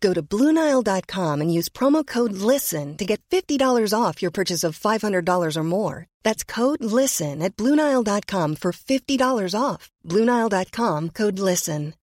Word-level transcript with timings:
Go 0.00 0.12
to 0.12 0.22
Bluenile.com 0.22 1.40
and 1.40 1.52
use 1.52 1.70
promo 1.70 2.06
code 2.06 2.32
LISTEN 2.32 2.96
to 2.98 3.04
get 3.04 3.22
$50 3.30 3.58
off 3.98 4.20
your 4.20 4.30
purchase 4.30 4.62
of 4.62 4.78
$500 4.78 5.56
or 5.56 5.64
more. 5.64 6.06
That's 6.22 6.44
code 6.44 6.84
LISTEN 6.84 7.42
at 7.42 7.56
Bluenile.com 7.56 8.56
for 8.56 8.72
$50 8.72 9.54
off. 9.58 9.90
Bluenile.com 10.06 11.10
code 11.10 11.38
LISTEN. 11.38 11.94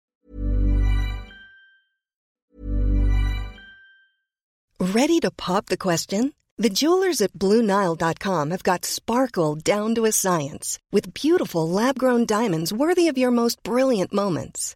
Ready 4.82 5.20
to 5.20 5.30
pop 5.30 5.68
the 5.68 5.78
question? 5.78 6.34
The 6.58 6.70
jewelers 6.70 7.22
at 7.22 7.34
Bluenile.com 7.34 8.50
have 8.50 8.64
got 8.64 8.84
sparkle 8.84 9.54
down 9.54 9.94
to 9.94 10.06
a 10.06 10.12
science 10.12 10.80
with 10.92 11.14
beautiful 11.14 11.70
lab 11.70 12.00
grown 12.00 12.26
diamonds 12.26 12.74
worthy 12.74 13.08
of 13.08 13.18
your 13.18 13.30
most 13.30 13.62
brilliant 13.62 14.12
moments. 14.12 14.76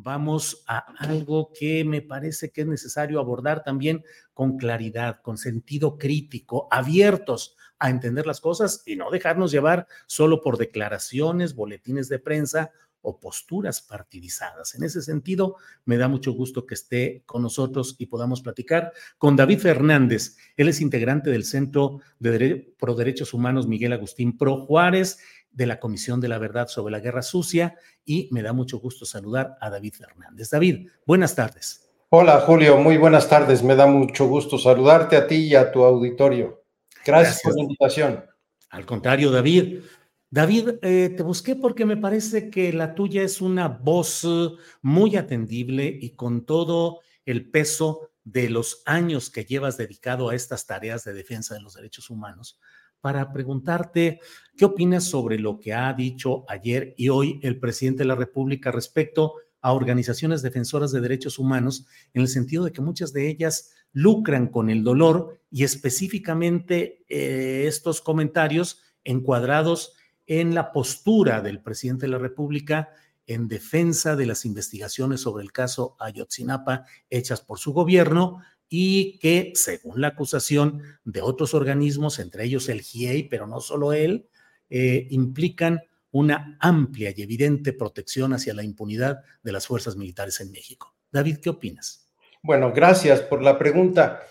Vamos 0.00 0.62
a 0.68 0.78
algo 0.98 1.50
que 1.52 1.84
me 1.84 2.02
parece 2.02 2.52
que 2.52 2.60
es 2.60 2.68
necesario 2.68 3.18
abordar 3.18 3.64
también 3.64 4.04
con 4.32 4.56
claridad, 4.56 5.20
con 5.22 5.36
sentido 5.36 5.98
crítico, 5.98 6.68
abiertos 6.70 7.56
a 7.80 7.90
entender 7.90 8.24
las 8.24 8.40
cosas 8.40 8.84
y 8.86 8.94
no 8.94 9.10
dejarnos 9.10 9.50
llevar 9.50 9.88
solo 10.06 10.40
por 10.40 10.56
declaraciones, 10.56 11.56
boletines 11.56 12.08
de 12.08 12.20
prensa 12.20 12.70
o 13.00 13.18
posturas 13.18 13.80
partidizadas. 13.82 14.76
En 14.76 14.84
ese 14.84 15.02
sentido, 15.02 15.56
me 15.84 15.96
da 15.96 16.06
mucho 16.06 16.32
gusto 16.32 16.64
que 16.64 16.74
esté 16.74 17.22
con 17.26 17.42
nosotros 17.42 17.96
y 17.98 18.06
podamos 18.06 18.40
platicar 18.40 18.92
con 19.18 19.34
David 19.34 19.58
Fernández. 19.58 20.36
Él 20.56 20.68
es 20.68 20.80
integrante 20.80 21.30
del 21.30 21.44
Centro 21.44 22.00
de 22.20 22.74
Pro 22.78 22.94
Derechos 22.94 23.34
Humanos 23.34 23.66
Miguel 23.66 23.92
Agustín 23.92 24.36
Pro 24.36 24.64
Juárez 24.66 25.18
de 25.50 25.66
la 25.66 25.80
Comisión 25.80 26.20
de 26.20 26.28
la 26.28 26.38
Verdad 26.38 26.68
sobre 26.68 26.92
la 26.92 27.00
Guerra 27.00 27.22
Sucia 27.22 27.76
y 28.04 28.28
me 28.32 28.42
da 28.42 28.52
mucho 28.52 28.78
gusto 28.78 29.04
saludar 29.04 29.56
a 29.60 29.70
David 29.70 29.94
Fernández. 29.94 30.50
David, 30.50 30.88
buenas 31.06 31.34
tardes. 31.34 31.88
Hola 32.10 32.40
Julio, 32.40 32.78
muy 32.78 32.96
buenas 32.96 33.28
tardes. 33.28 33.62
Me 33.62 33.76
da 33.76 33.86
mucho 33.86 34.26
gusto 34.26 34.58
saludarte 34.58 35.16
a 35.16 35.26
ti 35.26 35.36
y 35.36 35.54
a 35.54 35.70
tu 35.70 35.84
auditorio. 35.84 36.64
Gracias, 37.04 37.40
por 37.42 37.54
la 37.54 37.62
invitación. 37.62 38.24
Al 38.70 38.86
contrario, 38.86 39.30
David. 39.30 39.80
David, 40.30 40.70
eh, 40.82 41.14
te 41.16 41.22
busqué 41.22 41.56
porque 41.56 41.86
me 41.86 41.96
parece 41.96 42.50
que 42.50 42.72
la 42.72 42.94
tuya 42.94 43.22
es 43.22 43.40
una 43.40 43.68
voz 43.68 44.26
muy 44.82 45.16
atendible 45.16 45.86
y 45.86 46.10
con 46.16 46.44
todo 46.44 47.00
el 47.24 47.50
peso 47.50 48.10
de 48.24 48.50
los 48.50 48.82
años 48.84 49.30
que 49.30 49.44
llevas 49.44 49.78
dedicado 49.78 50.28
a 50.28 50.34
estas 50.34 50.66
tareas 50.66 51.04
de 51.04 51.14
defensa 51.14 51.54
de 51.54 51.62
los 51.62 51.74
derechos 51.74 52.10
humanos, 52.10 52.60
para 53.00 53.32
preguntarte 53.32 54.20
qué 54.56 54.64
opinas 54.64 55.04
sobre 55.04 55.38
lo 55.38 55.58
que 55.58 55.74
ha 55.74 55.92
dicho 55.92 56.44
ayer 56.48 56.94
y 56.96 57.08
hoy 57.08 57.40
el 57.42 57.58
presidente 57.58 58.00
de 58.02 58.08
la 58.08 58.14
República 58.14 58.70
respecto 58.70 59.34
a 59.60 59.72
organizaciones 59.72 60.42
defensoras 60.42 60.92
de 60.92 61.00
derechos 61.00 61.38
humanos, 61.38 61.86
en 62.14 62.22
el 62.22 62.28
sentido 62.28 62.64
de 62.64 62.72
que 62.72 62.80
muchas 62.80 63.12
de 63.12 63.28
ellas 63.28 63.72
lucran 63.92 64.48
con 64.48 64.70
el 64.70 64.84
dolor 64.84 65.40
y 65.50 65.64
específicamente 65.64 67.04
eh, 67.08 67.64
estos 67.66 68.00
comentarios 68.00 68.82
encuadrados 69.04 69.94
en 70.26 70.54
la 70.54 70.72
postura 70.72 71.40
del 71.40 71.60
presidente 71.60 72.06
de 72.06 72.12
la 72.12 72.18
República 72.18 72.90
en 73.26 73.48
defensa 73.48 74.16
de 74.16 74.26
las 74.26 74.44
investigaciones 74.44 75.20
sobre 75.20 75.44
el 75.44 75.52
caso 75.52 75.96
Ayotzinapa 76.00 76.84
hechas 77.10 77.40
por 77.40 77.58
su 77.58 77.72
gobierno 77.72 78.40
y 78.68 79.18
que, 79.18 79.52
según 79.54 80.00
la 80.00 80.08
acusación 80.08 80.82
de 81.04 81.22
otros 81.22 81.54
organismos, 81.54 82.18
entre 82.18 82.44
ellos 82.44 82.68
el 82.68 82.82
GIEI, 82.82 83.28
pero 83.28 83.46
no 83.46 83.60
solo 83.60 83.92
él, 83.92 84.28
eh, 84.70 85.06
implican 85.10 85.80
una 86.10 86.56
amplia 86.60 87.12
y 87.14 87.22
evidente 87.22 87.72
protección 87.72 88.32
hacia 88.32 88.54
la 88.54 88.62
impunidad 88.62 89.20
de 89.42 89.52
las 89.52 89.66
fuerzas 89.66 89.96
militares 89.96 90.40
en 90.40 90.50
México. 90.50 90.94
David, 91.10 91.38
¿qué 91.38 91.50
opinas? 91.50 92.06
Bueno, 92.42 92.72
gracias 92.72 93.20
por 93.20 93.42
la 93.42 93.58
pregunta. 93.58 94.22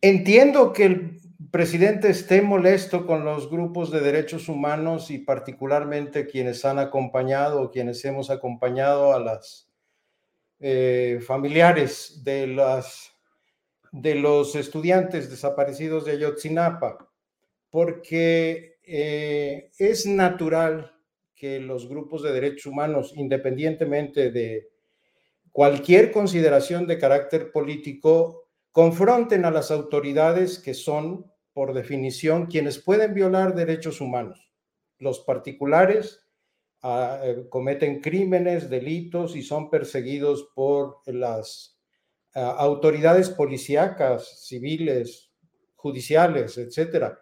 Entiendo 0.00 0.72
que 0.72 0.84
el 0.84 1.20
presidente 1.50 2.08
esté 2.10 2.42
molesto 2.42 3.06
con 3.06 3.24
los 3.24 3.50
grupos 3.50 3.90
de 3.90 4.00
derechos 4.00 4.48
humanos 4.48 5.10
y 5.10 5.18
particularmente 5.18 6.26
quienes 6.26 6.64
han 6.64 6.78
acompañado 6.78 7.62
o 7.62 7.70
quienes 7.70 8.04
hemos 8.04 8.30
acompañado 8.30 9.14
a 9.14 9.20
las 9.20 9.68
eh, 10.60 11.20
familiares 11.26 12.22
de, 12.24 12.46
las, 12.46 13.11
de 13.92 14.14
los 14.14 14.56
estudiantes 14.56 15.30
desaparecidos 15.30 16.06
de 16.06 16.12
Ayotzinapa, 16.12 17.10
porque 17.70 18.78
eh, 18.82 19.70
es 19.78 20.06
natural 20.06 20.92
que 21.34 21.60
los 21.60 21.88
grupos 21.88 22.22
de 22.22 22.32
derechos 22.32 22.66
humanos, 22.66 23.12
independientemente 23.16 24.30
de 24.30 24.70
cualquier 25.52 26.10
consideración 26.10 26.86
de 26.86 26.98
carácter 26.98 27.52
político, 27.52 28.48
confronten 28.72 29.44
a 29.44 29.50
las 29.50 29.70
autoridades 29.70 30.58
que 30.58 30.72
son 30.72 31.30
por 31.52 31.74
definición, 31.74 32.46
quienes 32.46 32.78
pueden 32.78 33.12
violar 33.12 33.54
derechos 33.54 34.00
humanos. 34.00 34.50
Los 34.98 35.20
particulares 35.20 36.26
ah, 36.80 37.20
eh, 37.22 37.44
cometen 37.50 38.00
crímenes, 38.00 38.70
delitos 38.70 39.36
y 39.36 39.42
son 39.42 39.68
perseguidos 39.68 40.48
por 40.54 41.00
las 41.04 41.71
autoridades 42.34 43.28
policíacas, 43.30 44.46
civiles, 44.46 45.30
judiciales, 45.74 46.58
etcétera. 46.58 47.18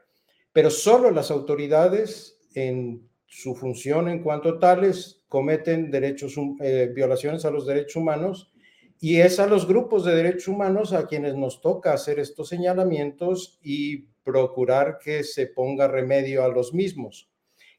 Pero 0.52 0.70
solo 0.70 1.10
las 1.10 1.30
autoridades, 1.30 2.38
en 2.54 3.08
su 3.26 3.54
función 3.54 4.08
en 4.08 4.22
cuanto 4.22 4.58
tales, 4.58 5.24
cometen 5.28 5.90
derechos, 5.90 6.34
eh, 6.60 6.90
violaciones 6.92 7.44
a 7.44 7.50
los 7.50 7.66
derechos 7.66 7.96
humanos 7.96 8.52
y 8.98 9.20
es 9.20 9.38
a 9.38 9.46
los 9.46 9.66
grupos 9.66 10.04
de 10.04 10.14
derechos 10.14 10.48
humanos 10.48 10.92
a 10.92 11.06
quienes 11.06 11.34
nos 11.34 11.60
toca 11.60 11.92
hacer 11.92 12.18
estos 12.18 12.48
señalamientos 12.48 13.58
y 13.62 14.08
procurar 14.24 14.98
que 15.02 15.22
se 15.24 15.46
ponga 15.46 15.88
remedio 15.88 16.44
a 16.44 16.48
los 16.48 16.74
mismos. 16.74 17.30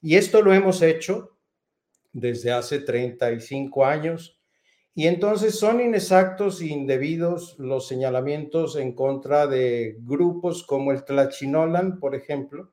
Y 0.01 0.15
esto 0.15 0.41
lo 0.41 0.53
hemos 0.53 0.81
hecho 0.81 1.37
desde 2.11 2.51
hace 2.51 2.79
35 2.79 3.85
años. 3.85 4.40
Y 4.93 5.07
entonces 5.07 5.57
son 5.57 5.79
inexactos 5.79 6.61
e 6.61 6.67
indebidos 6.67 7.57
los 7.57 7.87
señalamientos 7.87 8.75
en 8.75 8.93
contra 8.93 9.47
de 9.47 9.95
grupos 9.99 10.63
como 10.63 10.91
el 10.91 11.05
Tlachinolan, 11.05 11.99
por 11.99 12.13
ejemplo. 12.13 12.71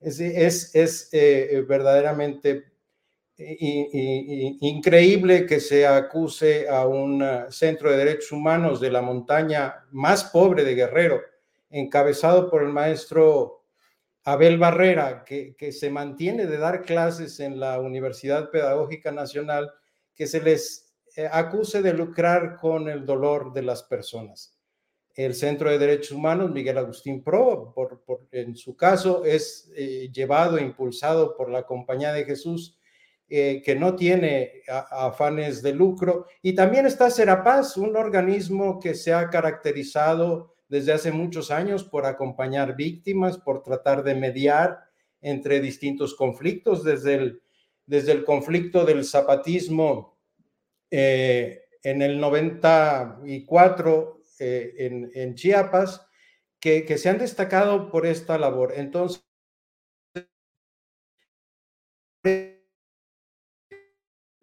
Es, 0.00 0.74
es, 0.74 1.08
eh, 1.12 1.64
verdaderamente 1.68 2.72
increíble 3.38 5.46
que 5.46 5.60
se 5.60 5.86
acuse 5.86 6.68
a 6.68 6.86
un 6.86 7.24
centro 7.50 7.90
de 7.90 7.96
derechos 7.96 8.32
humanos 8.32 8.80
de 8.80 8.90
la 8.90 9.02
montaña 9.02 9.84
más 9.90 10.24
pobre 10.24 10.64
de 10.64 10.74
Guerrero, 10.74 11.20
encabezado 11.70 12.50
por 12.50 12.62
el 12.62 12.68
maestro 12.68 13.64
Abel 14.24 14.58
Barrera, 14.58 15.24
que, 15.24 15.56
que 15.56 15.72
se 15.72 15.90
mantiene 15.90 16.46
de 16.46 16.58
dar 16.58 16.82
clases 16.82 17.40
en 17.40 17.58
la 17.58 17.80
Universidad 17.80 18.50
Pedagógica 18.50 19.10
Nacional, 19.10 19.72
que 20.14 20.26
se 20.26 20.40
les 20.40 20.82
eh, 20.82 20.91
acuse 21.30 21.82
de 21.82 21.92
lucrar 21.92 22.56
con 22.56 22.88
el 22.88 23.04
dolor 23.04 23.52
de 23.52 23.62
las 23.62 23.82
personas. 23.82 24.58
El 25.14 25.34
Centro 25.34 25.70
de 25.70 25.78
Derechos 25.78 26.12
Humanos, 26.12 26.50
Miguel 26.50 26.78
Agustín 26.78 27.22
Pro, 27.22 27.72
por, 27.74 28.02
en 28.32 28.56
su 28.56 28.76
caso, 28.76 29.24
es 29.24 29.70
eh, 29.76 30.08
llevado 30.12 30.58
impulsado 30.58 31.36
por 31.36 31.50
la 31.50 31.64
Compañía 31.64 32.12
de 32.12 32.24
Jesús, 32.24 32.78
eh, 33.28 33.62
que 33.64 33.74
no 33.74 33.94
tiene 33.94 34.62
afanes 34.90 35.62
de 35.62 35.74
lucro. 35.74 36.26
Y 36.40 36.54
también 36.54 36.86
está 36.86 37.10
Serapaz, 37.10 37.76
un 37.76 37.96
organismo 37.96 38.80
que 38.80 38.94
se 38.94 39.12
ha 39.12 39.28
caracterizado 39.28 40.54
desde 40.68 40.92
hace 40.92 41.12
muchos 41.12 41.50
años 41.50 41.84
por 41.84 42.06
acompañar 42.06 42.74
víctimas, 42.74 43.36
por 43.36 43.62
tratar 43.62 44.02
de 44.02 44.14
mediar 44.14 44.80
entre 45.20 45.60
distintos 45.60 46.14
conflictos, 46.14 46.82
desde 46.82 47.14
el, 47.14 47.42
desde 47.84 48.12
el 48.12 48.24
conflicto 48.24 48.86
del 48.86 49.04
zapatismo 49.04 50.11
eh, 50.94 51.62
en 51.82 52.02
el 52.02 52.20
94 52.20 54.20
eh, 54.38 54.74
en, 54.76 55.10
en, 55.14 55.34
Chiapas, 55.34 56.06
que, 56.60 56.98
se 56.98 57.08
han 57.08 57.16
destacado 57.16 57.90
por 57.90 58.06
esta 58.06 58.36
labor. 58.36 58.74
Entonces, 58.76 59.24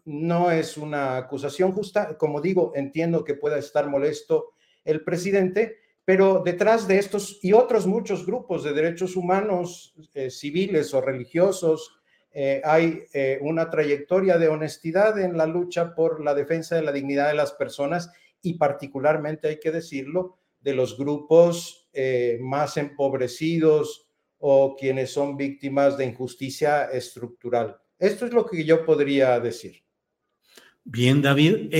no 0.05 0.49
es 0.49 0.75
una 0.75 1.17
acusación 1.17 1.71
justa. 1.71 2.17
Como 2.17 2.41
digo, 2.41 2.71
entiendo 2.75 3.23
que 3.23 3.35
pueda 3.35 3.59
estar 3.59 3.87
molesto 3.87 4.53
el 4.83 5.03
presidente, 5.03 5.77
pero 6.03 6.41
detrás 6.43 6.87
de 6.87 6.97
estos 6.97 7.37
y 7.43 7.53
otros 7.53 7.85
muchos 7.85 8.25
grupos 8.25 8.63
de 8.63 8.73
derechos 8.73 9.15
humanos, 9.15 9.93
eh, 10.15 10.31
civiles 10.31 10.95
o 10.95 11.01
religiosos, 11.01 11.98
eh, 12.31 12.61
hay 12.63 13.03
eh, 13.13 13.39
una 13.41 13.69
trayectoria 13.69 14.37
de 14.37 14.47
honestidad 14.47 15.19
en 15.19 15.37
la 15.37 15.45
lucha 15.45 15.95
por 15.95 16.23
la 16.23 16.33
defensa 16.33 16.75
de 16.75 16.83
la 16.83 16.91
dignidad 16.91 17.27
de 17.27 17.35
las 17.35 17.53
personas 17.53 18.11
y 18.41 18.55
particularmente, 18.55 19.47
hay 19.47 19.59
que 19.59 19.71
decirlo, 19.71 20.37
de 20.61 20.73
los 20.73 20.97
grupos 20.97 21.89
más 22.39 22.77
empobrecidos 22.77 24.07
o 24.37 24.75
quienes 24.77 25.11
son 25.11 25.35
víctimas 25.35 25.97
de 25.97 26.05
injusticia 26.05 26.85
estructural. 26.85 27.77
Esto 27.97 28.25
es 28.25 28.33
lo 28.33 28.45
que 28.45 28.63
yo 28.63 28.85
podría 28.85 29.39
decir. 29.39 29.83
Bien, 30.85 31.21
David. 31.21 31.73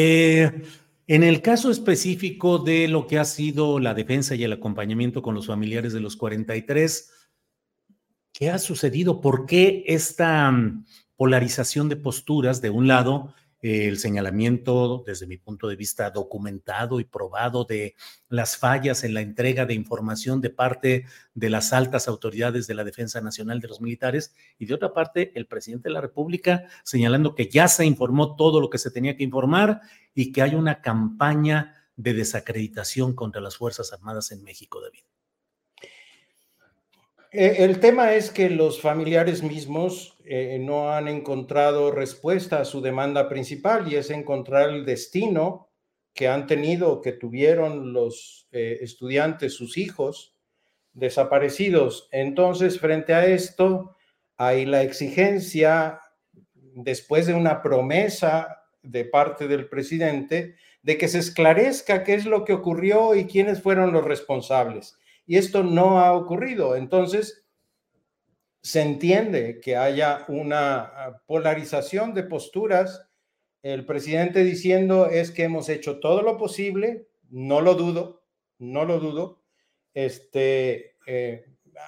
En 1.10 1.24
el 1.24 1.42
caso 1.42 1.72
específico 1.72 2.60
de 2.60 2.88
lo 2.88 3.07
que 3.07 3.18
ha 3.18 3.25
sido 3.25 3.80
la 3.80 3.95
defensa 3.95 4.36
y 4.36 4.44
el 4.44 4.54
acompañamiento 4.54 5.24
con 5.24 5.34
los 5.34 5.48
familiares 5.48 5.92
de 5.92 6.02
los 6.02 6.16
43, 6.16 7.12
¿qué 8.40 8.50
ha 8.50 8.58
sucedido? 8.58 9.20
¿Por 9.20 9.46
qué 9.46 9.84
esta 9.86 10.50
mm, 10.50 10.86
polarización 11.18 11.90
de 11.90 11.98
posturas? 11.98 12.62
De 12.62 12.70
un 12.70 12.88
lado, 12.88 13.34
el 13.62 14.00
señalamiento, 14.00 15.04
desde 15.06 15.28
mi 15.28 15.36
punto 15.36 15.68
de 15.68 15.76
vista, 15.76 16.10
documentado 16.10 17.02
y 17.02 17.04
probado 17.04 17.66
de 17.66 17.96
las 18.30 18.56
fallas 18.56 19.04
en 19.04 19.14
la 19.14 19.20
entrega 19.20 19.66
de 19.66 19.74
información 19.74 20.40
de 20.40 20.52
parte 20.52 21.06
de 21.34 21.50
las 21.50 21.74
altas 21.74 22.08
autoridades 22.08 22.66
de 22.66 22.76
la 22.76 22.86
Defensa 22.86 23.20
Nacional 23.20 23.60
de 23.60 23.68
los 23.68 23.82
Militares, 23.82 24.34
y 24.58 24.66
de 24.66 24.74
otra 24.74 24.94
parte, 24.94 25.34
el 25.36 25.46
presidente 25.46 25.90
de 25.90 25.94
la 25.94 26.02
República 26.02 26.64
señalando 26.86 27.36
que 27.36 27.50
ya 27.50 27.68
se 27.68 27.86
informó 27.86 28.38
todo 28.38 28.62
lo 28.62 28.70
que 28.70 28.78
se 28.78 28.90
tenía 28.90 29.18
que 29.18 29.26
informar 29.26 29.82
y 30.14 30.32
que 30.32 30.42
hay 30.42 30.56
una 30.56 30.80
campaña 30.80 31.76
de 31.98 32.14
desacreditación 32.14 33.14
contra 33.14 33.42
las 33.42 33.58
Fuerzas 33.58 33.92
Armadas 33.92 34.32
en 34.32 34.42
México, 34.46 34.80
David. 34.82 35.02
Eh, 37.31 37.58
el 37.60 37.80
tema 37.80 38.14
es 38.16 38.31
que 38.31 38.50
los 38.50 38.81
familiares 38.81 39.44
mismos 39.44 40.18
eh, 40.26 40.58
no 40.60 40.92
han 40.92 41.08
encontrado 41.08 41.92
respuesta 41.92 42.60
a 42.60 42.66
su 42.66 42.81
demanda 42.81 43.30
principal 43.30 43.92
y 43.92 43.98
es 43.98 44.10
encontrar 44.10 44.70
el 44.70 44.84
destino 44.84 45.70
que 46.16 46.28
han 46.28 46.48
tenido, 46.48 47.02
que 47.02 47.12
tuvieron 47.12 47.94
los 47.94 48.48
eh, 48.52 48.80
estudiantes, 48.81 49.54
sus 49.54 49.78
hijos 49.78 50.36
desaparecidos. 50.94 52.10
Entonces, 52.12 52.80
frente 52.80 53.14
a 53.14 53.28
esto, 53.28 53.96
hay 54.36 54.66
la 54.66 54.81
exigencia, 54.81 56.02
después 56.74 57.28
de 57.28 57.36
una 57.36 57.62
promesa 57.62 58.64
de 58.81 59.06
parte 59.06 59.48
del 59.48 59.70
presidente, 59.70 60.56
de 60.81 60.98
que 60.98 61.08
se 61.08 61.20
esclarezca 61.20 62.04
qué 62.04 62.16
es 62.16 62.26
lo 62.26 62.44
que 62.44 62.54
ocurrió 62.54 63.14
y 63.14 63.28
quiénes 63.28 63.62
fueron 63.62 63.94
los 63.94 64.04
responsables 64.04 64.98
y 65.30 65.38
esto 65.38 65.62
no 65.62 66.00
ha 66.00 66.14
ocurrido. 66.14 66.76
Entonces, 66.76 67.46
se 68.64 68.81
entiende 68.81 69.60
que 69.62 69.76
haya 69.76 70.26
una 70.28 70.80
ah, 70.80 71.22
polarización 71.28 72.16
de 72.16 72.24
posturas. 72.24 73.08
El 73.62 73.86
presidente 73.86 74.44
diciendo 74.44 75.06
es 75.06 75.30
que 75.30 75.44
hemos 75.44 75.70
hecho 75.70 76.00
todo 76.00 76.24
lo 76.24 76.36
posible, 76.36 77.10
no 77.30 77.62
lo 77.62 77.76
dudo, 77.76 78.24
no 78.58 78.86
lo 78.86 79.00
dudo. 79.00 79.44
Este, 79.94 80.96
eh, 81.06 81.46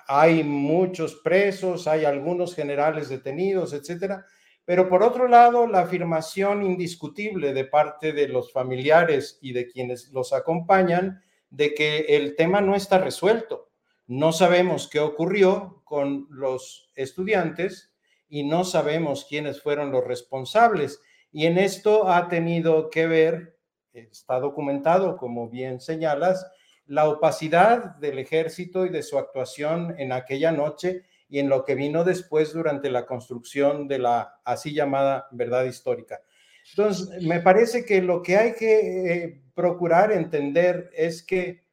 hay 0.07 0.43
muchos 0.43 1.15
presos, 1.15 1.87
hay 1.87 2.05
algunos 2.05 2.53
generales 2.53 3.09
detenidos, 3.09 3.73
etcétera. 3.73 4.23
Pero 4.65 4.87
por 4.87 5.01
otro 5.01 5.27
lado, 5.27 5.65
la 5.65 5.79
afirmación 5.79 6.61
indiscutible 6.61 7.55
de 7.55 7.65
parte 7.65 8.13
de 8.13 8.27
los 8.27 8.53
familiares 8.53 9.39
y 9.41 9.51
de 9.51 9.67
quienes 9.67 10.09
los 10.09 10.31
acompañan 10.31 11.23
de 11.51 11.75
que 11.75 11.99
el 12.09 12.35
tema 12.35 12.61
no 12.61 12.75
está 12.75 12.97
resuelto. 12.97 13.69
No 14.07 14.31
sabemos 14.31 14.89
qué 14.89 14.99
ocurrió 14.99 15.83
con 15.85 16.27
los 16.31 16.91
estudiantes 16.95 17.93
y 18.27 18.43
no 18.43 18.63
sabemos 18.63 19.25
quiénes 19.29 19.61
fueron 19.61 19.91
los 19.91 20.05
responsables. 20.05 20.99
Y 21.31 21.45
en 21.45 21.57
esto 21.57 22.09
ha 22.09 22.27
tenido 22.27 22.89
que 22.89 23.07
ver, 23.07 23.59
está 23.93 24.39
documentado, 24.39 25.17
como 25.17 25.49
bien 25.49 25.79
señalas, 25.79 26.45
la 26.87 27.07
opacidad 27.07 27.95
del 27.97 28.19
ejército 28.19 28.85
y 28.85 28.89
de 28.89 29.03
su 29.03 29.17
actuación 29.17 29.95
en 29.97 30.11
aquella 30.11 30.51
noche 30.51 31.05
y 31.29 31.39
en 31.39 31.47
lo 31.47 31.63
que 31.63 31.75
vino 31.75 32.03
después 32.03 32.53
durante 32.53 32.89
la 32.89 33.05
construcción 33.05 33.87
de 33.87 33.99
la 33.99 34.41
así 34.43 34.73
llamada 34.73 35.27
verdad 35.31 35.63
histórica. 35.63 36.21
Entonces, 36.69 37.23
me 37.23 37.39
parece 37.39 37.85
que 37.85 38.01
lo 38.01 38.21
que 38.21 38.37
hay 38.37 38.53
que 38.53 39.23
eh, 39.23 39.41
procurar 39.61 40.11
entender 40.11 40.89
es 40.95 41.21
que 41.21 41.63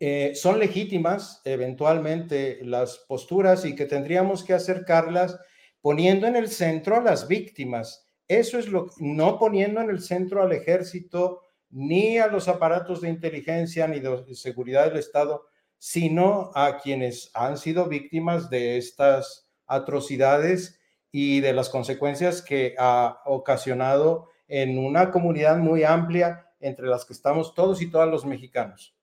eh, 0.00 0.32
son 0.34 0.58
legítimas 0.58 1.40
eventualmente 1.44 2.58
las 2.64 2.98
posturas 2.98 3.64
y 3.64 3.76
que 3.76 3.86
tendríamos 3.86 4.42
que 4.42 4.54
acercarlas 4.54 5.38
poniendo 5.80 6.26
en 6.26 6.34
el 6.34 6.48
centro 6.48 6.96
a 6.96 7.00
las 7.00 7.28
víctimas. 7.28 8.10
Eso 8.26 8.58
es 8.58 8.66
lo 8.66 8.90
no 8.98 9.38
poniendo 9.38 9.80
en 9.82 9.88
el 9.88 10.00
centro 10.00 10.42
al 10.42 10.50
ejército 10.50 11.42
ni 11.70 12.18
a 12.18 12.26
los 12.26 12.48
aparatos 12.48 13.02
de 13.02 13.08
inteligencia 13.08 13.86
ni 13.86 14.00
de 14.00 14.34
seguridad 14.34 14.86
del 14.86 14.98
Estado, 14.98 15.46
sino 15.78 16.50
a 16.56 16.78
quienes 16.82 17.30
han 17.34 17.56
sido 17.56 17.86
víctimas 17.86 18.50
de 18.50 18.78
estas 18.78 19.48
atrocidades 19.68 20.80
y 21.12 21.38
de 21.38 21.52
las 21.52 21.68
consecuencias 21.68 22.42
que 22.42 22.74
ha 22.80 23.20
ocasionado 23.26 24.28
en 24.48 24.76
una 24.76 25.12
comunidad 25.12 25.58
muy 25.58 25.84
amplia 25.84 26.43
entre 26.64 26.88
las 26.88 27.04
que 27.04 27.12
estamos 27.12 27.54
todos 27.54 27.80
y 27.82 27.90
todas 27.90 28.08
los 28.10 28.24
mexicanos. 28.24 28.94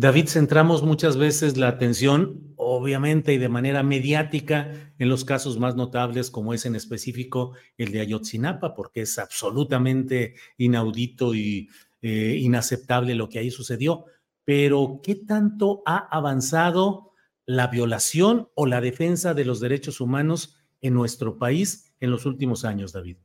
David, 0.00 0.28
centramos 0.28 0.84
muchas 0.84 1.16
veces 1.16 1.56
la 1.56 1.66
atención, 1.66 2.54
obviamente 2.54 3.34
y 3.34 3.38
de 3.38 3.48
manera 3.48 3.82
mediática, 3.82 4.92
en 4.96 5.08
los 5.08 5.24
casos 5.24 5.58
más 5.58 5.74
notables, 5.74 6.30
como 6.30 6.54
es 6.54 6.66
en 6.66 6.76
específico 6.76 7.54
el 7.76 7.90
de 7.90 8.02
Ayotzinapa, 8.02 8.76
porque 8.76 9.00
es 9.00 9.18
absolutamente 9.18 10.36
inaudito 10.56 11.34
y 11.34 11.68
eh, 12.00 12.36
inaceptable 12.38 13.16
lo 13.16 13.28
que 13.28 13.40
ahí 13.40 13.50
sucedió. 13.50 14.04
Pero, 14.44 15.00
¿qué 15.02 15.16
tanto 15.16 15.82
ha 15.84 15.96
avanzado 16.16 17.10
la 17.44 17.66
violación 17.66 18.50
o 18.54 18.66
la 18.66 18.80
defensa 18.80 19.34
de 19.34 19.44
los 19.44 19.58
derechos 19.58 20.00
humanos 20.00 20.54
en 20.80 20.94
nuestro 20.94 21.38
país 21.38 21.92
en 21.98 22.12
los 22.12 22.24
últimos 22.24 22.64
años, 22.64 22.92
David? 22.92 23.16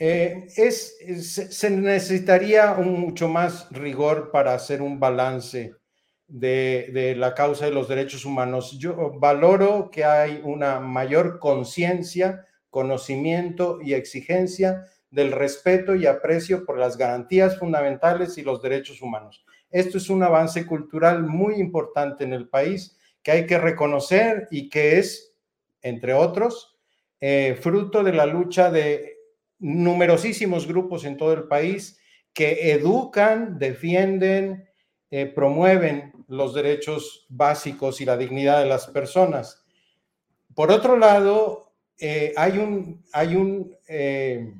Eh, 0.00 0.46
es, 0.56 0.96
se 1.50 1.70
necesitaría 1.70 2.72
un 2.72 3.00
mucho 3.00 3.28
más 3.28 3.68
rigor 3.72 4.30
para 4.30 4.54
hacer 4.54 4.80
un 4.80 5.00
balance 5.00 5.74
de, 6.28 7.14
la 7.16 7.34
causa 7.34 7.64
de 7.64 7.72
los 7.72 7.88
derechos 7.88 8.24
humanos. 8.24 8.78
Yo 8.78 9.12
valoro 9.18 9.90
que 9.90 10.04
hay 10.04 10.40
una 10.44 10.78
mayor 10.78 11.40
conciencia, 11.40 12.46
conocimiento 12.70 13.80
y 13.82 13.94
exigencia 13.94 14.86
del 15.10 15.32
respeto 15.32 15.96
y 15.96 16.06
aprecio 16.06 16.64
por 16.64 16.78
las 16.78 16.96
garantías 16.96 17.58
fundamentales 17.58 18.38
y 18.38 18.42
los 18.42 18.62
derechos 18.62 19.00
humanos. 19.00 19.44
Esto 19.70 19.98
es 19.98 20.10
un 20.10 20.22
avance 20.22 20.64
cultural 20.66 21.24
muy 21.24 21.54
importante 21.54 22.24
en 22.24 22.34
el 22.34 22.48
país 22.48 22.96
que 23.22 23.32
hay 23.32 23.46
que 23.46 23.58
reconocer 23.58 24.46
y 24.50 24.68
que 24.68 24.98
es, 24.98 25.34
entre 25.82 26.12
otros, 26.12 26.78
eh, 27.20 27.58
fruto 27.60 28.04
de 28.04 28.12
la 28.12 28.26
lucha 28.26 28.70
de 28.70 29.17
numerosísimos 29.58 30.66
grupos 30.66 31.04
en 31.04 31.16
todo 31.16 31.32
el 31.32 31.44
país 31.44 32.00
que 32.32 32.72
educan, 32.72 33.58
defienden, 33.58 34.68
eh, 35.10 35.26
promueven 35.26 36.12
los 36.28 36.54
derechos 36.54 37.26
básicos 37.28 38.00
y 38.00 38.04
la 38.04 38.16
dignidad 38.16 38.60
de 38.60 38.68
las 38.68 38.86
personas. 38.86 39.64
Por 40.54 40.70
otro 40.70 40.96
lado, 40.96 41.72
eh, 41.98 42.32
hay, 42.36 42.58
un, 42.58 43.02
hay 43.12 43.34
un, 43.34 43.74
eh, 43.88 44.54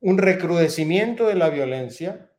un 0.00 0.18
recrudecimiento 0.18 1.26
de 1.26 1.34
la 1.34 1.50
violencia 1.50 2.30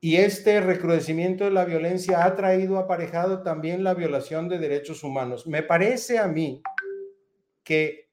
y 0.00 0.16
este 0.16 0.60
recrudecimiento 0.60 1.44
de 1.44 1.50
la 1.50 1.64
violencia 1.64 2.24
ha 2.24 2.34
traído 2.34 2.78
aparejado 2.78 3.42
también 3.42 3.84
la 3.84 3.94
violación 3.94 4.48
de 4.48 4.58
derechos 4.58 5.02
humanos. 5.02 5.46
Me 5.46 5.62
parece 5.62 6.18
a 6.18 6.26
mí 6.26 6.62
que 7.62 8.03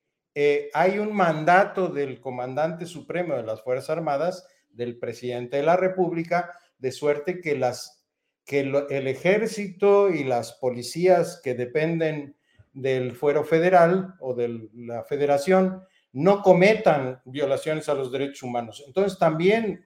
hay 0.73 0.99
un 0.99 1.13
mandato 1.13 1.87
del 1.87 2.19
comandante 2.21 2.85
supremo 2.85 3.35
de 3.35 3.43
las 3.43 3.61
Fuerzas 3.61 3.89
Armadas 3.89 4.47
del 4.69 4.97
presidente 4.97 5.57
de 5.57 5.63
la 5.63 5.75
República, 5.75 6.57
de 6.77 6.91
suerte 6.91 7.41
que 7.41 7.51
el 7.51 9.07
ejército 9.07 10.09
y 10.09 10.23
las 10.23 10.53
policías 10.53 11.41
que 11.43 11.53
dependen 11.53 12.35
del 12.73 13.11
fuero 13.13 13.43
federal 13.43 14.15
o 14.19 14.33
de 14.33 14.69
la 14.73 15.03
federación 15.03 15.83
no 16.13 16.41
cometan 16.41 17.21
violaciones 17.25 17.89
a 17.89 17.93
los 17.93 18.11
derechos 18.11 18.43
humanos. 18.43 18.83
Entonces 18.87 19.19
también 19.19 19.85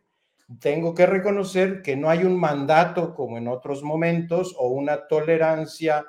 tengo 0.60 0.94
que 0.94 1.08
reconocer 1.08 1.82
que 1.82 1.96
no 1.96 2.10
hay 2.10 2.24
un 2.24 2.40
mandato 2.40 3.16
como 3.16 3.38
en 3.38 3.48
otros 3.48 3.82
momentos 3.82 4.56
o 4.58 4.70
una 4.70 5.08
tolerancia 5.08 6.06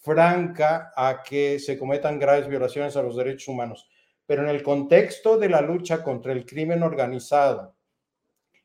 franca 0.00 0.92
a 0.96 1.22
que 1.22 1.58
se 1.58 1.78
cometan 1.78 2.18
graves 2.18 2.48
violaciones 2.48 2.96
a 2.96 3.02
los 3.02 3.16
derechos 3.16 3.48
humanos. 3.48 3.88
Pero 4.26 4.42
en 4.42 4.48
el 4.48 4.62
contexto 4.62 5.38
de 5.38 5.48
la 5.48 5.60
lucha 5.60 6.02
contra 6.02 6.32
el 6.32 6.46
crimen 6.46 6.82
organizado, 6.82 7.74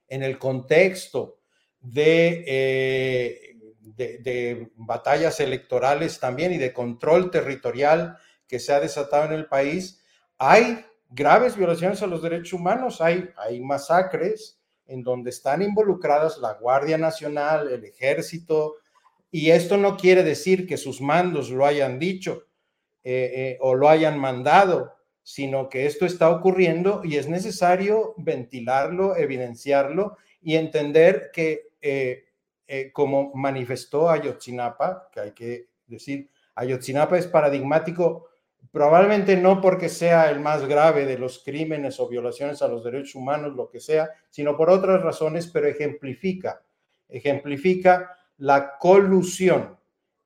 en 0.07 0.23
el 0.23 0.37
contexto 0.37 1.39
eh, 1.95 3.55
de, 3.79 4.17
de, 4.19 4.71
batallas 4.75 5.39
electorales 5.39 6.19
también 6.19 6.53
y 6.53 6.57
de 6.57 6.73
control 6.73 7.31
territorial 7.31 8.17
que 8.47 8.59
se 8.59 8.73
ha 8.73 8.79
desatado 8.79 9.25
en 9.25 9.33
el 9.33 9.47
país, 9.47 10.03
hay 10.37 10.85
graves 11.09 11.55
violaciones 11.55 12.01
a 12.01 12.07
los 12.07 12.21
derechos 12.21 12.53
humanos, 12.53 13.01
hay, 13.01 13.29
hay 13.37 13.59
masacres 13.61 14.59
en 14.87 15.03
donde 15.03 15.31
están 15.31 15.61
involucradas 15.61 16.37
la 16.37 16.53
Guardia 16.53 16.97
Nacional, 16.97 17.71
el 17.71 17.83
Ejército, 17.83 18.75
y 19.37 19.51
esto 19.51 19.75
no 19.75 19.97
quiere 19.97 20.23
decir 20.23 20.65
que 20.65 20.77
sus 20.77 21.01
mandos 21.01 21.49
lo 21.49 21.65
hayan 21.65 21.99
dicho 21.99 22.45
eh, 23.03 23.31
eh, 23.35 23.57
o 23.59 23.75
lo 23.75 23.89
hayan 23.89 24.17
mandado, 24.17 24.95
sino 25.23 25.67
que 25.67 25.85
esto 25.85 26.05
está 26.05 26.29
ocurriendo 26.29 27.01
y 27.03 27.17
es 27.17 27.27
necesario 27.27 28.13
ventilarlo, 28.15 29.17
evidenciarlo 29.17 30.15
y 30.41 30.55
entender 30.55 31.31
que, 31.33 31.63
eh, 31.81 32.23
como 32.93 33.33
manifestó 33.33 34.09
Ayotzinapa, 34.09 35.09
que 35.11 35.19
hay 35.19 35.31
que 35.33 35.67
decir, 35.85 36.29
Ayotzinapa 36.55 37.17
es 37.17 37.27
paradigmático, 37.27 38.29
probablemente 38.71 39.35
no 39.35 39.59
porque 39.59 39.89
sea 39.89 40.31
el 40.31 40.39
más 40.39 40.65
grave 40.65 41.05
de 41.05 41.17
los 41.17 41.43
crímenes 41.43 41.99
o 41.99 42.07
violaciones 42.07 42.61
a 42.61 42.69
los 42.69 42.85
derechos 42.85 43.15
humanos, 43.15 43.53
lo 43.53 43.67
que 43.69 43.81
sea, 43.81 44.11
sino 44.29 44.55
por 44.55 44.69
otras 44.69 45.01
razones, 45.01 45.47
pero 45.47 45.67
ejemplifica, 45.67 46.63
ejemplifica 47.09 48.17
la 48.37 48.77
colusión 48.77 49.77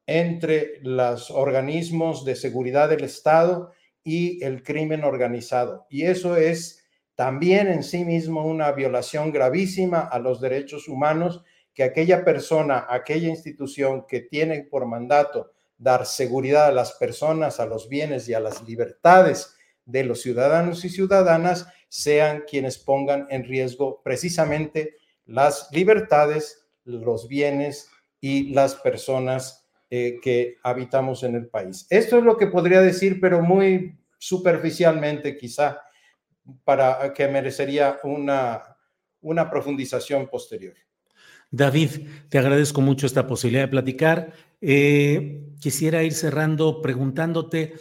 entre 0.06 0.80
los 0.82 1.30
organismos 1.30 2.26
de 2.26 2.36
seguridad 2.36 2.90
del 2.90 3.04
Estado 3.04 3.72
y 4.04 4.44
el 4.44 4.64
crimen 4.64 5.04
organizado. 5.04 5.86
Y 5.90 6.06
eso 6.06 6.36
es 6.36 6.84
también 7.14 7.68
en 7.68 7.84
sí 7.84 8.06
mismo 8.06 8.46
una 8.46 8.72
violación 8.72 9.32
gravísima 9.32 10.00
a 10.00 10.20
los 10.20 10.42
derechos 10.42 10.88
humanos 10.88 11.44
que 11.74 11.84
aquella 11.84 12.26
persona, 12.26 12.88
aquella 12.90 13.30
institución 13.30 14.06
que 14.08 14.22
tiene 14.22 14.64
por 14.64 14.86
mandato 14.86 15.52
dar 15.78 16.06
seguridad 16.06 16.68
a 16.68 16.72
las 16.72 16.94
personas, 16.94 17.60
a 17.60 17.66
los 17.66 17.88
bienes 17.88 18.28
y 18.28 18.34
a 18.34 18.40
las 18.40 18.68
libertades 18.68 19.56
de 19.86 20.04
los 20.04 20.22
ciudadanos 20.22 20.84
y 20.86 20.90
ciudadanas, 20.90 21.68
sean 21.88 22.46
quienes 22.50 22.78
pongan 22.78 23.28
en 23.30 23.44
riesgo 23.44 24.02
precisamente 24.04 24.96
las 25.26 25.70
libertades, 25.72 26.68
los 26.84 27.28
bienes 27.28 27.90
y 28.22 28.54
las 28.54 28.76
personas 28.76 29.68
eh, 29.90 30.20
que 30.22 30.58
habitamos 30.64 31.24
en 31.24 31.36
el 31.36 31.48
país. 31.48 31.88
Esto 31.90 32.18
es 32.18 32.24
lo 32.24 32.38
que 32.38 32.48
podría 32.48 32.82
decir, 32.82 33.20
pero 33.20 33.42
muy 33.42 33.98
superficialmente 34.18 35.38
quizá, 35.38 35.80
para 36.64 37.14
que 37.14 37.28
merecería 37.28 38.00
una, 38.04 38.62
una 39.22 39.50
profundización 39.50 40.28
posterior. 40.28 40.76
David, 41.52 42.08
te 42.30 42.38
agradezco 42.38 42.82
mucho 42.82 43.06
esta 43.06 43.26
posibilidad 43.26 43.64
de 43.64 43.70
platicar. 43.70 44.34
Eh, 44.62 45.42
quisiera 45.60 46.04
ir 46.04 46.14
cerrando 46.14 46.82
preguntándote 46.82 47.74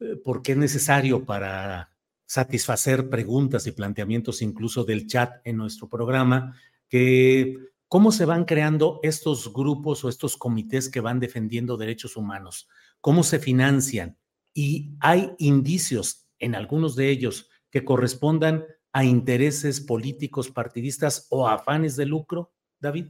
eh, 0.00 0.16
por 0.24 0.42
qué 0.42 0.52
es 0.52 0.58
necesario 0.58 1.24
para 1.24 1.90
satisfacer 2.24 3.08
preguntas 3.08 3.66
y 3.66 3.72
planteamientos 3.72 4.42
incluso 4.42 4.84
del 4.84 5.06
chat 5.06 5.40
en 5.44 5.56
nuestro 5.56 5.88
programa, 5.88 6.56
que 6.88 7.56
cómo 7.88 8.12
se 8.12 8.24
van 8.24 8.44
creando 8.44 9.00
estos 9.02 9.52
grupos 9.52 10.04
o 10.04 10.08
estos 10.08 10.36
comités 10.36 10.88
que 10.88 11.00
van 11.00 11.20
defendiendo 11.20 11.76
derechos 11.76 12.16
humanos, 12.16 12.68
cómo 13.00 13.22
se 13.22 13.38
financian 13.38 14.18
y 14.54 14.96
hay 15.00 15.32
indicios 15.38 16.28
en 16.38 16.54
algunos 16.54 16.96
de 16.96 17.10
ellos 17.10 17.50
que 17.70 17.84
correspondan 17.84 18.64
a 18.92 19.04
intereses 19.04 19.80
políticos 19.80 20.50
partidistas 20.50 21.26
o 21.30 21.46
afanes 21.46 21.96
de 21.96 22.06
lucro, 22.06 22.52
David. 22.80 23.08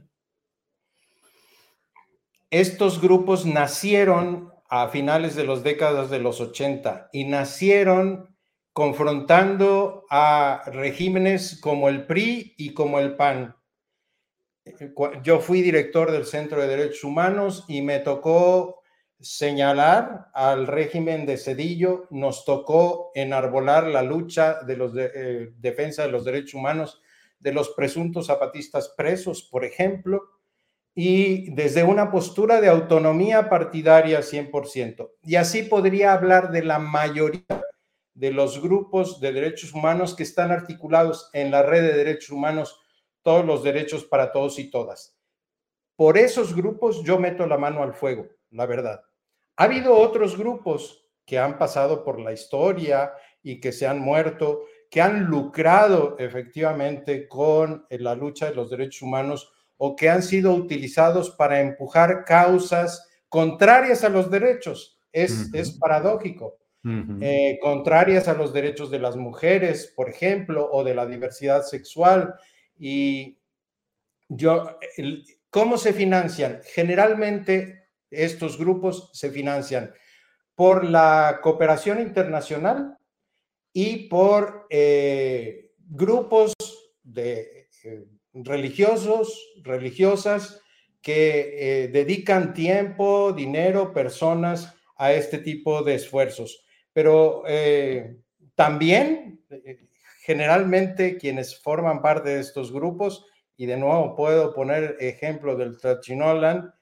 Estos 2.49 3.01
grupos 3.01 3.45
nacieron 3.45 4.51
a 4.69 4.89
finales 4.89 5.35
de 5.35 5.45
las 5.45 5.63
décadas 5.63 6.09
de 6.09 6.19
los 6.19 6.41
80 6.41 7.09
y 7.13 7.25
nacieron 7.25 8.35
confrontando 8.73 10.05
a 10.09 10.63
regímenes 10.67 11.59
como 11.61 11.89
el 11.89 12.05
PRI 12.05 12.53
y 12.57 12.73
como 12.73 12.99
el 12.99 13.15
PAN. 13.15 13.56
Yo 15.23 15.39
fui 15.39 15.61
director 15.61 16.11
del 16.11 16.25
Centro 16.25 16.61
de 16.61 16.67
Derechos 16.67 17.03
Humanos 17.03 17.65
y 17.67 17.81
me 17.81 17.99
tocó 17.99 18.81
señalar 19.19 20.27
al 20.33 20.67
régimen 20.67 21.25
de 21.25 21.37
Cedillo, 21.37 22.07
nos 22.11 22.45
tocó 22.45 23.11
enarbolar 23.15 23.87
la 23.87 24.03
lucha 24.03 24.59
de 24.61 24.77
los 24.77 24.93
de, 24.93 25.11
eh, 25.13 25.49
defensa 25.57 26.03
de 26.03 26.11
los 26.11 26.23
derechos 26.23 26.53
humanos 26.53 27.01
de 27.39 27.51
los 27.51 27.69
presuntos 27.69 28.27
zapatistas 28.27 28.93
presos, 28.95 29.43
por 29.43 29.63
ejemplo, 29.63 30.23
y 30.93 31.51
desde 31.53 31.83
una 31.83 32.09
postura 32.09 32.59
de 32.59 32.69
autonomía 32.69 33.49
partidaria 33.49 34.21
100%. 34.21 35.11
Y 35.23 35.35
así 35.35 35.63
podría 35.63 36.13
hablar 36.13 36.51
de 36.51 36.63
la 36.63 36.79
mayoría 36.79 37.45
de 38.15 38.31
los 38.31 38.59
grupos 38.59 39.19
de 39.19 39.31
derechos 39.31 39.73
humanos 39.73 40.15
que 40.15 40.23
están 40.23 40.51
articulados 40.51 41.29
en 41.33 41.51
la 41.51 41.61
red 41.61 41.83
de 41.83 41.93
derechos 41.93 42.31
humanos, 42.31 42.79
todos 43.27 43.45
los 43.45 43.61
derechos 43.61 44.05
para 44.05 44.31
todos 44.31 44.57
y 44.57 44.71
todas. 44.71 45.13
Por 45.97 46.17
esos 46.17 46.55
grupos 46.55 47.03
yo 47.03 47.19
meto 47.19 47.45
la 47.45 47.57
mano 47.57 47.83
al 47.83 47.93
fuego, 47.93 48.25
la 48.51 48.65
verdad. 48.65 49.01
Ha 49.57 49.65
habido 49.65 49.97
otros 49.97 50.37
grupos 50.37 51.03
que 51.25 51.37
han 51.37 51.57
pasado 51.57 52.05
por 52.05 52.21
la 52.21 52.31
historia 52.31 53.11
y 53.43 53.59
que 53.59 53.73
se 53.73 53.85
han 53.85 53.99
muerto, 53.99 54.61
que 54.89 55.01
han 55.01 55.25
lucrado 55.25 56.15
efectivamente 56.17 57.27
con 57.27 57.85
eh, 57.89 57.99
la 57.99 58.15
lucha 58.15 58.45
de 58.45 58.55
los 58.55 58.69
derechos 58.69 59.01
humanos 59.01 59.51
o 59.75 59.93
que 59.97 60.09
han 60.09 60.23
sido 60.23 60.53
utilizados 60.53 61.31
para 61.31 61.59
empujar 61.59 62.23
causas 62.23 63.09
contrarias 63.27 64.05
a 64.05 64.09
los 64.09 64.31
derechos. 64.31 65.01
Es, 65.11 65.53
es 65.53 65.71
paradójico. 65.71 66.59
Eh, 67.19 67.59
contrarias 67.61 68.29
a 68.29 68.33
los 68.33 68.53
derechos 68.53 68.89
de 68.89 68.99
las 68.99 69.17
mujeres, 69.17 69.91
por 69.93 70.09
ejemplo, 70.09 70.69
o 70.71 70.85
de 70.85 70.95
la 70.95 71.05
diversidad 71.05 71.63
sexual. 71.63 72.33
Y 72.79 73.37
yo, 74.29 74.77
¿cómo 75.49 75.77
se 75.77 75.93
financian? 75.93 76.61
Generalmente 76.73 77.89
estos 78.09 78.57
grupos 78.57 79.09
se 79.13 79.31
financian 79.31 79.93
por 80.55 80.85
la 80.85 81.39
cooperación 81.43 82.01
internacional 82.01 82.97
y 83.73 84.07
por 84.07 84.65
eh, 84.69 85.71
grupos 85.77 86.53
de 87.03 87.69
eh, 87.83 88.05
religiosos, 88.33 89.53
religiosas 89.63 90.61
que 91.01 91.83
eh, 91.83 91.87
dedican 91.89 92.55
tiempo, 92.55 93.33
dinero, 93.33 93.93
personas 93.93 94.73
a 94.95 95.13
este 95.13 95.37
tipo 95.37 95.83
de 95.83 95.93
esfuerzos. 95.95 96.65
Pero 96.91 97.43
también, 98.55 99.39
generalmente, 100.27 101.17
quienes 101.17 101.57
forman 101.57 102.01
parte 102.01 102.31
de 102.31 102.41
estos 102.41 102.73
grupos, 102.73 103.25
y 103.55 103.65
de 103.65 103.77
nuevo 103.77 104.13
puedo 104.13 104.53
poner 104.53 104.97
ejemplo 104.99 105.55
del 105.55 105.77
Trachinolan, 105.77 106.73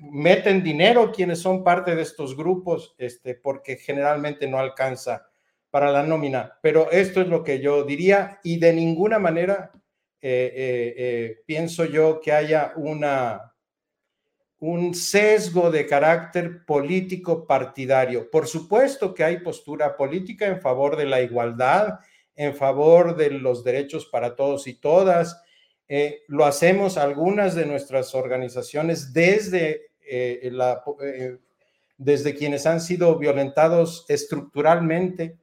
meten 0.00 0.62
dinero 0.62 1.12
quienes 1.12 1.40
son 1.40 1.62
parte 1.62 1.94
de 1.94 2.00
estos 2.00 2.34
grupos, 2.34 2.94
este, 2.96 3.34
porque 3.34 3.76
generalmente 3.76 4.48
no 4.48 4.58
alcanza 4.58 5.26
para 5.68 5.92
la 5.92 6.02
nómina. 6.02 6.58
Pero 6.62 6.90
esto 6.90 7.20
es 7.20 7.28
lo 7.28 7.44
que 7.44 7.60
yo 7.60 7.84
diría 7.84 8.40
y 8.42 8.58
de 8.58 8.72
ninguna 8.72 9.18
manera 9.18 9.72
eh, 10.22 10.50
eh, 10.56 10.94
eh, 10.96 11.42
pienso 11.44 11.84
yo 11.84 12.18
que 12.18 12.32
haya 12.32 12.72
una, 12.76 13.54
un 14.58 14.94
sesgo 14.94 15.70
de 15.70 15.86
carácter 15.86 16.64
político 16.64 17.46
partidario. 17.46 18.30
Por 18.30 18.46
supuesto 18.46 19.12
que 19.12 19.22
hay 19.22 19.40
postura 19.40 19.98
política 19.98 20.46
en 20.46 20.62
favor 20.62 20.96
de 20.96 21.04
la 21.04 21.20
igualdad, 21.20 22.00
en 22.40 22.56
favor 22.56 23.16
de 23.16 23.28
los 23.28 23.62
derechos 23.64 24.06
para 24.06 24.34
todos 24.34 24.66
y 24.66 24.72
todas, 24.72 25.42
eh, 25.88 26.22
lo 26.26 26.46
hacemos 26.46 26.96
algunas 26.96 27.54
de 27.54 27.66
nuestras 27.66 28.14
organizaciones 28.14 29.12
desde, 29.12 29.90
eh, 30.00 30.50
eh, 30.50 31.36
desde 31.98 32.34
quienes 32.34 32.64
han 32.64 32.80
sido 32.80 33.18
violentados 33.18 34.06
estructuralmente, 34.08 35.38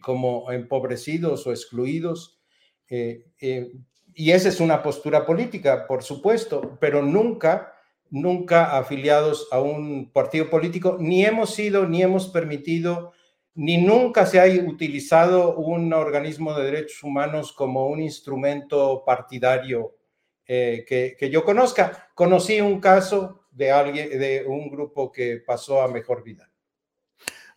como 0.00 0.50
empobrecidos 0.50 1.46
o 1.46 1.50
excluidos. 1.50 2.40
y 2.88 4.30
esa 4.30 4.48
es 4.48 4.58
una 4.58 4.82
postura 4.82 5.26
política, 5.26 5.86
por 5.86 6.02
supuesto, 6.02 6.78
pero 6.80 7.02
nunca, 7.02 7.74
nunca 8.10 8.78
afiliados 8.78 9.48
a 9.52 9.60
un 9.60 10.10
partido 10.10 10.48
político, 10.48 10.96
ni 10.98 11.26
hemos 11.26 11.54
sido, 11.54 11.86
ni 11.86 12.02
hemos 12.02 12.28
permitido 12.28 13.12
ni 13.54 13.76
nunca 13.76 14.26
se 14.26 14.40
ha 14.40 14.62
utilizado 14.64 15.56
un 15.56 15.92
organismo 15.92 16.54
de 16.54 16.64
derechos 16.64 17.02
humanos 17.02 17.52
como 17.52 17.86
un 17.88 18.00
instrumento 18.00 19.02
partidario 19.04 19.96
eh, 20.46 20.84
que, 20.86 21.30
yo 21.30 21.44
conozca. 21.44 22.10
Conocí 22.14 22.60
un 22.60 22.80
caso 22.80 23.46
de 23.50 23.70
alguien, 23.70 24.18
de 24.18 24.44
un 24.46 24.70
grupo 24.70 25.12
que 25.12 25.42
pasó 25.46 25.82
a 25.82 25.88
mejor 25.88 26.24
vida. 26.24 26.50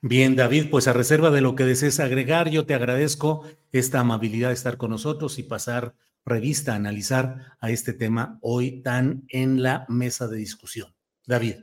Bien, 0.02 0.36
David, 0.36 0.70
pues 0.70 0.88
a 0.88 0.94
reserva 0.94 1.32
de 1.32 1.42
lo 1.42 1.56
que 1.56 1.64
desees 1.64 2.00
agregar, 2.00 2.50
yo 2.50 2.66
te 2.66 2.76
agradezco 2.76 3.44
esta 3.72 4.02
amabilidad 4.02 4.50
de 4.50 4.54
estar 4.54 4.78
con 4.78 4.92
nosotros 4.92 5.40
y 5.40 5.44
pasar 5.44 5.96
revista, 6.26 6.76
analizar 6.76 7.56
a 7.60 7.72
este 7.72 7.94
tema 7.94 8.38
hoy 8.42 8.82
tan 8.82 9.24
en 9.30 9.64
la 9.64 9.86
mesa 9.88 10.28
de 10.28 10.38
discusión. 10.38 10.94
David. 11.26 11.56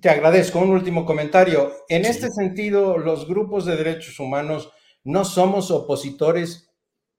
Te 0.00 0.10
agradezco. 0.10 0.60
Un 0.60 0.70
último 0.70 1.04
comentario. 1.04 1.72
En 1.88 2.04
este 2.04 2.30
sentido, 2.30 2.98
los 2.98 3.26
grupos 3.26 3.64
de 3.64 3.76
derechos 3.76 4.20
humanos 4.20 4.70
no 5.02 5.24
somos 5.24 5.70
opositores 5.70 6.70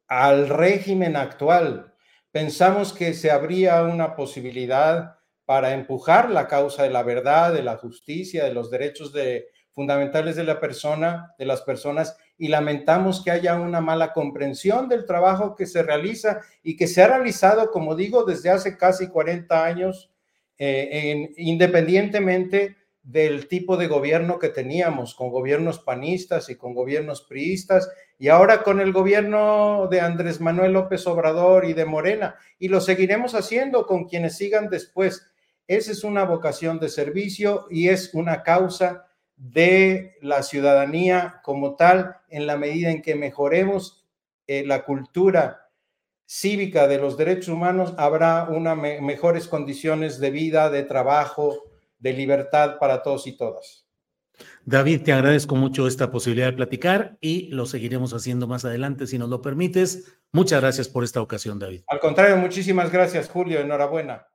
al 0.07 0.47
régimen 0.47 1.15
actual. 1.15 1.93
Pensamos 2.31 2.93
que 2.93 3.13
se 3.13 3.31
habría 3.31 3.83
una 3.83 4.15
posibilidad 4.15 5.17
para 5.45 5.73
empujar 5.73 6.29
la 6.29 6.47
causa 6.47 6.83
de 6.83 6.91
la 6.91 7.03
verdad, 7.03 7.53
de 7.53 7.63
la 7.63 7.77
justicia, 7.77 8.45
de 8.45 8.53
los 8.53 8.69
derechos 8.69 9.11
de, 9.11 9.47
fundamentales 9.71 10.35
de 10.35 10.43
la 10.43 10.59
persona, 10.59 11.33
de 11.39 11.45
las 11.45 11.61
personas, 11.61 12.17
y 12.37 12.49
lamentamos 12.49 13.23
que 13.23 13.31
haya 13.31 13.55
una 13.55 13.81
mala 13.81 14.13
comprensión 14.13 14.87
del 14.87 15.05
trabajo 15.05 15.55
que 15.55 15.65
se 15.65 15.83
realiza 15.83 16.41
y 16.61 16.77
que 16.77 16.87
se 16.87 17.01
ha 17.01 17.07
realizado, 17.07 17.71
como 17.71 17.95
digo, 17.95 18.23
desde 18.23 18.51
hace 18.51 18.77
casi 18.77 19.07
40 19.07 19.65
años 19.65 20.11
eh, 20.59 21.31
independientemente 21.37 22.75
del 23.01 23.47
tipo 23.47 23.77
de 23.77 23.87
gobierno 23.87 24.37
que 24.37 24.49
teníamos, 24.49 25.15
con 25.15 25.29
gobiernos 25.29 25.79
panistas 25.79 26.49
y 26.49 26.55
con 26.55 26.73
gobiernos 26.73 27.21
priistas, 27.21 27.89
y 28.19 28.27
ahora 28.27 28.61
con 28.61 28.81
el 28.81 28.91
gobierno 28.91 29.87
de 29.89 30.01
Andrés 30.01 30.41
Manuel 30.41 30.73
López 30.73 31.07
Obrador 31.07 31.65
y 31.65 31.73
de 31.73 31.85
Morena, 31.85 32.35
y 32.59 32.67
lo 32.67 32.81
seguiremos 32.81 33.33
haciendo 33.33 33.87
con 33.87 34.05
quienes 34.05 34.37
sigan 34.37 34.69
después. 34.69 35.25
Esa 35.67 35.91
es 35.91 36.03
una 36.03 36.25
vocación 36.25 36.79
de 36.79 36.89
servicio 36.89 37.65
y 37.69 37.89
es 37.89 38.13
una 38.13 38.43
causa 38.43 39.05
de 39.37 40.17
la 40.21 40.43
ciudadanía 40.43 41.39
como 41.43 41.75
tal, 41.75 42.17
en 42.27 42.45
la 42.45 42.57
medida 42.57 42.91
en 42.91 43.01
que 43.01 43.15
mejoremos 43.15 44.05
eh, 44.45 44.65
la 44.65 44.83
cultura 44.83 45.68
cívica 46.29 46.87
de 46.87 46.99
los 46.99 47.17
derechos 47.17 47.47
humanos, 47.47 47.95
habrá 47.97 48.43
una 48.43 48.75
mejores 48.75 49.47
condiciones 49.47 50.19
de 50.19 50.29
vida, 50.29 50.69
de 50.69 50.83
trabajo, 50.83 51.63
de 51.97 52.13
libertad 52.13 52.77
para 52.79 53.01
todos 53.01 53.25
y 53.25 53.35
todas. 53.35 53.87
David, 54.63 55.01
te 55.01 55.11
agradezco 55.11 55.55
mucho 55.55 55.87
esta 55.87 56.11
posibilidad 56.11 56.45
de 56.47 56.53
platicar 56.53 57.17
y 57.19 57.47
lo 57.47 57.65
seguiremos 57.65 58.13
haciendo 58.13 58.47
más 58.47 58.63
adelante 58.63 59.07
si 59.07 59.17
nos 59.17 59.29
lo 59.29 59.41
permites. 59.41 60.19
Muchas 60.31 60.61
gracias 60.61 60.87
por 60.87 61.03
esta 61.03 61.19
ocasión, 61.19 61.57
David. 61.57 61.81
Al 61.87 61.99
contrario, 61.99 62.37
muchísimas 62.37 62.91
gracias, 62.91 63.27
Julio. 63.27 63.59
Enhorabuena. 63.59 64.27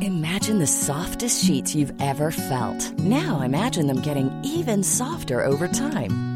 Imagine 0.00 0.60
the 0.60 0.66
softest 0.66 1.44
sheets 1.44 1.74
you've 1.74 1.92
ever 2.00 2.30
felt. 2.30 2.92
Now 3.00 3.42
imagine 3.42 3.88
them 3.88 4.00
getting 4.00 4.30
even 4.44 4.84
softer 4.84 5.44
over 5.44 5.68
time. 5.68 6.35